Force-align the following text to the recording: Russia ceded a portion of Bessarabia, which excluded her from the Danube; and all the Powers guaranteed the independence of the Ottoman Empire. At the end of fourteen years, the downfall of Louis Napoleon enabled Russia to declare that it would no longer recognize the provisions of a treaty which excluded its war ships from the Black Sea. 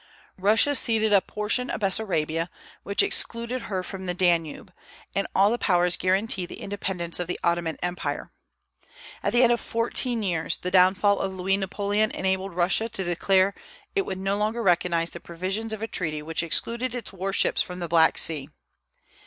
Russia 0.39 0.73
ceded 0.73 1.13
a 1.13 1.21
portion 1.21 1.69
of 1.69 1.79
Bessarabia, 1.79 2.49
which 2.81 3.03
excluded 3.03 3.61
her 3.61 3.83
from 3.83 4.07
the 4.07 4.15
Danube; 4.15 4.73
and 5.13 5.27
all 5.35 5.51
the 5.51 5.59
Powers 5.59 5.95
guaranteed 5.95 6.49
the 6.49 6.59
independence 6.59 7.19
of 7.19 7.27
the 7.27 7.39
Ottoman 7.43 7.77
Empire. 7.83 8.31
At 9.21 9.31
the 9.31 9.43
end 9.43 9.51
of 9.51 9.61
fourteen 9.61 10.23
years, 10.23 10.57
the 10.57 10.71
downfall 10.71 11.19
of 11.19 11.35
Louis 11.35 11.57
Napoleon 11.57 12.09
enabled 12.09 12.55
Russia 12.55 12.89
to 12.89 13.03
declare 13.03 13.53
that 13.55 13.61
it 13.97 14.05
would 14.07 14.17
no 14.17 14.37
longer 14.37 14.63
recognize 14.63 15.11
the 15.11 15.19
provisions 15.19 15.71
of 15.71 15.83
a 15.83 15.87
treaty 15.87 16.23
which 16.23 16.41
excluded 16.41 16.95
its 16.95 17.13
war 17.13 17.31
ships 17.31 17.61
from 17.61 17.77
the 17.77 17.87
Black 17.87 18.17
Sea. 18.17 18.49